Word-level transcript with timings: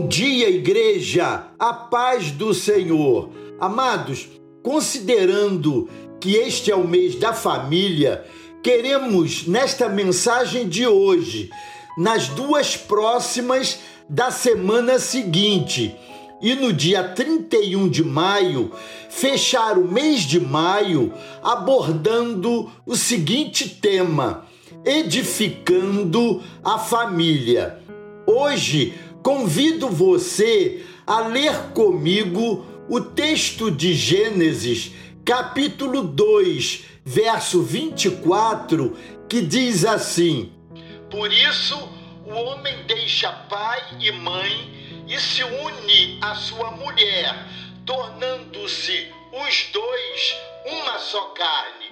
Bom 0.00 0.08
dia, 0.08 0.48
igreja, 0.48 1.44
a 1.58 1.74
paz 1.74 2.30
do 2.30 2.54
Senhor. 2.54 3.28
Amados, 3.60 4.30
considerando 4.62 5.90
que 6.18 6.36
este 6.36 6.70
é 6.70 6.74
o 6.74 6.88
mês 6.88 7.16
da 7.16 7.34
família, 7.34 8.24
queremos 8.62 9.46
nesta 9.46 9.90
mensagem 9.90 10.66
de 10.66 10.86
hoje, 10.86 11.50
nas 11.98 12.28
duas 12.28 12.78
próximas 12.78 13.78
da 14.08 14.30
semana 14.30 14.98
seguinte 14.98 15.94
e 16.40 16.54
no 16.54 16.72
dia 16.72 17.04
31 17.04 17.86
de 17.86 18.02
maio, 18.02 18.72
fechar 19.10 19.76
o 19.76 19.86
mês 19.86 20.22
de 20.22 20.40
maio 20.40 21.12
abordando 21.42 22.72
o 22.86 22.96
seguinte 22.96 23.68
tema: 23.68 24.46
edificando 24.82 26.42
a 26.64 26.78
família. 26.78 27.78
Hoje 28.26 28.94
convido 29.22 29.88
você 29.88 30.84
a 31.06 31.20
ler 31.20 31.72
comigo 31.74 32.64
o 32.88 33.00
texto 33.00 33.70
de 33.70 33.94
Gênesis, 33.94 34.92
capítulo 35.24 36.02
2, 36.02 36.84
verso 37.04 37.62
24, 37.62 38.96
que 39.28 39.40
diz 39.40 39.84
assim: 39.84 40.52
Por 41.10 41.32
isso 41.32 41.76
o 42.26 42.32
homem 42.32 42.74
deixa 42.86 43.30
pai 43.48 43.80
e 44.00 44.10
mãe 44.12 45.04
e 45.08 45.18
se 45.18 45.42
une 45.42 46.18
à 46.20 46.34
sua 46.34 46.70
mulher, 46.72 47.46
tornando-se 47.84 49.08
os 49.32 49.68
dois 49.72 50.36
uma 50.66 50.98
só 50.98 51.22
carne. 51.30 51.90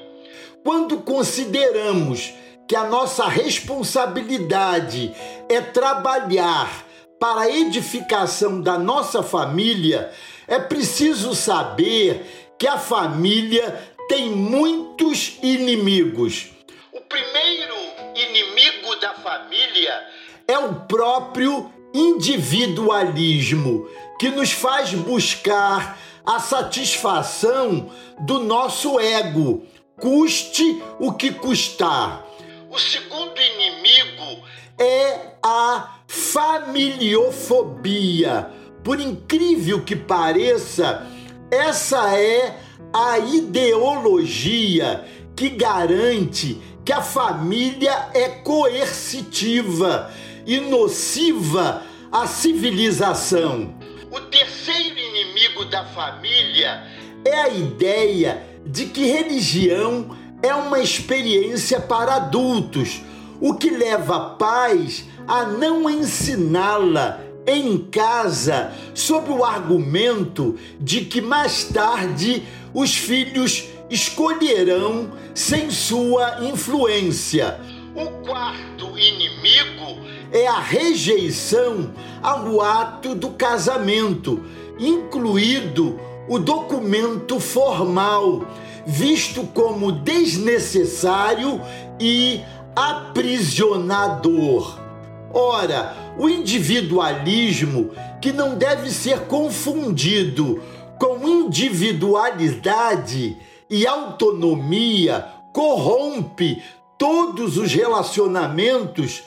Quando 0.65 0.99
consideramos 0.99 2.33
que 2.67 2.77
a 2.77 2.85
nossa 2.85 3.27
responsabilidade 3.27 5.13
é 5.49 5.61
trabalhar 5.61 6.88
para 7.19 7.43
a 7.43 7.51
edificação 7.51 8.61
da 8.61 8.79
nossa 8.79 9.23
família, 9.23 10.13
é 10.47 10.59
preciso 10.59 11.35
saber 11.35 12.55
que 12.59 12.67
a 12.67 12.79
família 12.79 13.95
tem 14.09 14.31
muitos 14.31 15.39
inimigos. 15.43 16.51
O 16.93 17.01
primeiro 17.01 17.75
inimigo 18.15 18.97
da 18.97 19.15
família 19.15 20.07
é 20.47 20.59
o 20.59 20.75
próprio 20.87 21.71
individualismo, 21.93 23.89
que 24.19 24.31
nos 24.31 24.53
faz 24.53 24.93
buscar 24.95 25.99
a 26.25 26.39
satisfação 26.39 27.91
do 28.21 28.41
nosso 28.41 28.99
ego, 29.01 29.67
custe 29.99 30.83
o 30.99 31.13
que 31.13 31.33
custar. 31.33 32.27
O 32.71 32.79
segundo 32.79 33.41
inimigo 33.41 34.45
é 34.79 35.37
a 35.43 35.98
familiofobia. 36.33 38.51
Por 38.83 38.99
incrível 39.01 39.83
que 39.83 39.95
pareça, 39.97 41.07
essa 41.51 42.15
é 42.17 42.59
a 42.93 43.19
ideologia 43.19 45.05
que 45.35 45.49
garante 45.51 46.61
que 46.85 46.93
a 46.93 47.03
família 47.03 48.11
é 48.15 48.29
coercitiva 48.29 50.13
e 50.47 50.61
nociva 50.61 51.83
à 52.11 52.25
civilização. 52.27 53.75
O 54.11 54.21
terceiro 54.21 54.99
inimigo 54.99 55.67
da 55.67 55.85
família 55.85 56.83
é 57.25 57.35
a 57.35 57.51
ideia 57.51 58.43
de 58.65 58.87
que 58.87 59.05
religião 59.05 60.17
é 60.43 60.55
uma 60.55 60.81
experiência 60.81 61.79
para 61.79 62.15
adultos, 62.15 63.03
o 63.41 63.55
que 63.55 63.71
leva 63.71 64.31
pais 64.37 65.05
a 65.29 65.45
não 65.45 65.91
ensiná-la 65.91 67.21
em 67.47 67.79
casa 67.79 68.73
sob 68.95 69.31
o 69.31 69.45
argumento 69.45 70.57
de 70.81 71.03
que 71.03 71.21
mais 71.21 71.65
tarde 71.65 72.43
os 72.75 72.95
filhos 72.95 73.69
escolherão 73.91 75.11
sem 75.35 75.71
sua 75.71 76.45
influência. 76.45 77.61
O 77.95 78.07
quarto 78.27 78.99
inimigo 78.99 79.99
é 80.33 80.47
a 80.47 80.61
rejeição 80.61 81.91
ao 82.23 82.61
ato 82.61 83.15
do 83.15 83.31
casamento, 83.31 84.43
incluído 84.79 85.99
o 86.29 86.39
documento 86.39 87.41
formal, 87.41 88.45
visto 88.87 89.45
como 89.55 89.91
desnecessário 89.91 91.63
e 91.99 92.43
aprisionador. 92.77 94.88
Ora, 95.33 95.95
o 96.19 96.29
individualismo, 96.29 97.91
que 98.21 98.33
não 98.33 98.55
deve 98.55 98.91
ser 98.91 99.21
confundido 99.21 100.63
com 100.99 101.27
individualidade 101.29 103.37
e 103.71 103.87
autonomia, 103.87 105.25
corrompe 105.53 106.63
todos 106.97 107.57
os 107.57 107.73
relacionamentos 107.73 109.23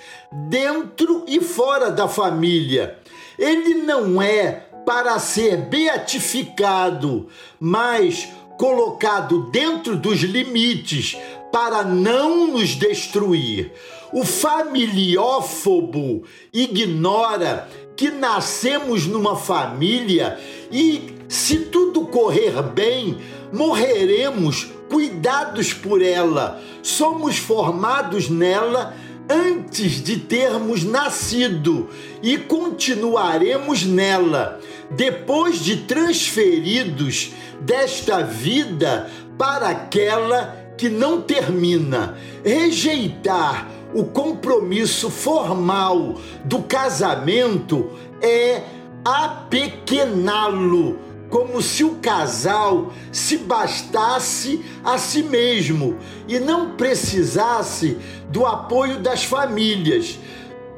dentro 0.50 1.24
e 1.28 1.40
fora 1.40 1.92
da 1.92 2.08
família. 2.08 2.98
Ele 3.38 3.76
não 3.76 4.22
é 4.22 4.66
para 4.86 5.18
ser 5.20 5.58
beatificado, 5.58 7.28
mas 7.60 8.28
colocado 8.58 9.50
dentro 9.50 9.96
dos 9.96 10.20
limites 10.20 11.18
para 11.52 11.84
não 11.84 12.48
nos 12.48 12.76
destruir. 12.76 13.72
O 14.14 14.26
familiófobo 14.26 16.24
ignora 16.54 17.68
que 17.96 18.10
nascemos 18.10 19.06
numa 19.06 19.36
família 19.36 20.40
e, 20.72 21.14
se 21.28 21.58
tudo 21.60 22.08
correr 22.08 22.62
bem, 22.62 23.18
morreremos 23.54 24.68
cuidados 24.90 25.74
por 25.74 26.02
ela. 26.02 26.62
Somos 26.82 27.38
formados 27.38 28.30
nela 28.30 28.96
antes 29.30 30.04
de 30.04 30.18
termos 30.18 30.84
nascido 30.84 31.90
e 32.22 32.38
continuaremos 32.38 33.86
nela 33.86 34.60
depois 34.90 35.64
de 35.64 35.78
transferidos 35.78 37.32
desta 37.62 38.22
vida 38.24 39.10
para 39.38 39.70
aquela 39.70 40.71
que 40.82 40.90
não 40.90 41.22
termina. 41.22 42.18
Rejeitar 42.44 43.70
o 43.94 44.04
compromisso 44.04 45.12
formal 45.12 46.16
do 46.44 46.64
casamento 46.64 47.92
é 48.20 48.64
apequená-lo, 49.06 50.98
como 51.30 51.62
se 51.62 51.84
o 51.84 51.98
casal 51.98 52.92
se 53.12 53.38
bastasse 53.38 54.66
a 54.84 54.98
si 54.98 55.22
mesmo 55.22 56.00
e 56.28 56.40
não 56.40 56.72
precisasse 56.72 58.00
do 58.30 58.44
apoio 58.44 58.98
das 58.98 59.24
famílias, 59.24 60.18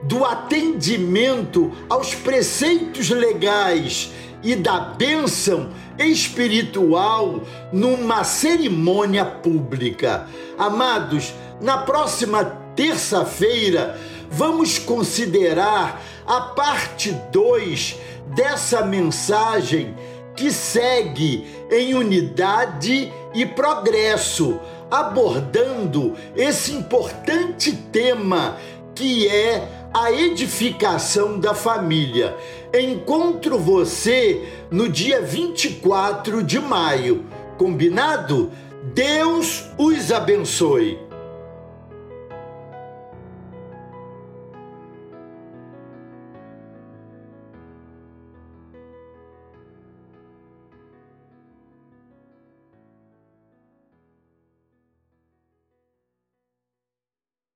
do 0.04 0.26
atendimento 0.26 1.72
aos 1.90 2.14
preceitos 2.14 3.10
legais 3.10 4.12
e 4.44 4.56
da 4.56 4.80
bênção 4.80 5.70
espiritual 5.98 7.44
numa 7.72 8.24
cerimônia 8.24 9.24
pública. 9.24 10.28
Amados, 10.58 11.34
na 11.62 11.80
próxima 11.80 12.44
terça-feira 12.76 13.98
vamos 14.30 14.80
considerar 14.80 16.02
a 16.26 16.42
parte 16.42 17.12
2 17.32 17.96
dessa 18.36 18.84
mensagem 18.84 19.96
que 20.36 20.52
segue 20.52 21.46
em 21.72 21.94
unidade 21.94 23.14
e 23.34 23.46
progresso, 23.46 24.60
abordando 24.90 26.16
esse 26.36 26.72
importante 26.72 27.72
tema 27.92 28.58
que 28.96 29.28
é 29.28 29.68
a 29.94 30.12
edificação 30.12 31.40
da 31.40 31.54
família. 31.54 32.36
Encontro 32.74 33.60
você 33.60 34.44
no 34.72 34.90
dia 34.90 35.22
24 35.22 36.42
de 36.42 36.60
maio. 36.60 37.24
Combinado? 37.58 38.52
Deus 38.94 39.66
os 39.78 40.12
abençoe. 40.12 41.00